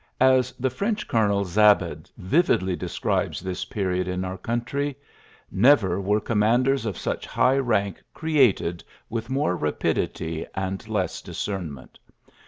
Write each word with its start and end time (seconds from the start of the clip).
As 0.19 0.51
the 0.53 0.71
French 0.71 1.07
Colonel 1.07 1.45
Szabad 1.45 2.09
vividly 2.17 2.75
describes 2.75 3.39
this 3.39 3.65
period 3.65 4.07
in 4.07 4.25
our 4.25 4.39
country: 4.39 4.93
*^ 4.93 4.95
Never 5.51 6.01
were 6.01 6.19
commanders 6.19 6.87
of 6.87 6.97
such 6.97 7.27
high 7.27 7.57
rank 7.59 8.01
created 8.11 8.83
with 9.11 9.29
more 9.29 9.55
rapidity 9.55 10.43
and 10.55 10.87
less 10.87 11.21
discernment. 11.21 11.99